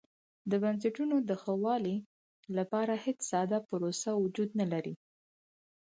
[0.49, 1.95] د بنسټونو د ښه والي
[2.57, 4.93] لپاره هېڅ ساده پروسه وجود نه لري.